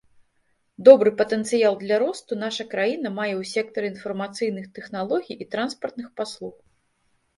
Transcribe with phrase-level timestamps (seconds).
[0.87, 6.55] Добры патэнцыял для росту наша краіна мае ў сектары інфармацыйных тэхналогій і транспартных паслуг.